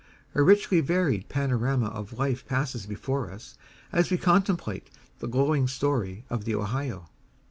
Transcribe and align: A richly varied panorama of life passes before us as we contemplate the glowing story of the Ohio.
A 0.33 0.41
richly 0.41 0.81
varied 0.81 1.29
panorama 1.29 1.85
of 1.89 2.17
life 2.17 2.43
passes 2.47 2.87
before 2.87 3.29
us 3.29 3.55
as 3.91 4.09
we 4.09 4.17
contemplate 4.17 4.89
the 5.19 5.27
glowing 5.27 5.67
story 5.67 6.25
of 6.27 6.43
the 6.43 6.55
Ohio. 6.55 7.09